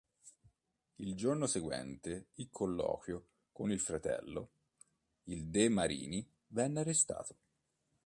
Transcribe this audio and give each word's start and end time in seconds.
Il 0.95 1.13
giorno 1.13 1.45
seguente 1.45 2.29
il 2.33 2.49
colloquio 2.49 3.27
con 3.51 3.69
il 3.71 3.79
fratello, 3.79 4.49
il 5.25 5.45
De 5.45 5.69
Marini 5.69 6.27
venne 6.47 6.79
arrestato. 6.79 7.35